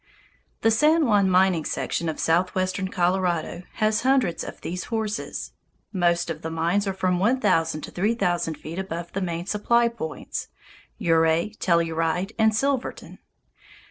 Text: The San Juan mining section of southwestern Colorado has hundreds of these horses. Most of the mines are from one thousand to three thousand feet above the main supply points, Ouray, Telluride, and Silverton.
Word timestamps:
The 0.61 0.71
San 0.71 1.05
Juan 1.05 1.29
mining 1.29 1.63
section 1.63 2.09
of 2.09 2.19
southwestern 2.19 2.87
Colorado 2.87 3.61
has 3.73 4.01
hundreds 4.01 4.43
of 4.43 4.59
these 4.61 4.85
horses. 4.85 5.51
Most 5.93 6.31
of 6.31 6.41
the 6.41 6.49
mines 6.49 6.87
are 6.87 6.93
from 6.95 7.19
one 7.19 7.39
thousand 7.39 7.81
to 7.81 7.91
three 7.91 8.15
thousand 8.15 8.55
feet 8.57 8.79
above 8.79 9.13
the 9.13 9.21
main 9.21 9.45
supply 9.45 9.89
points, 9.89 10.47
Ouray, 10.99 11.49
Telluride, 11.59 12.31
and 12.39 12.55
Silverton. 12.55 13.19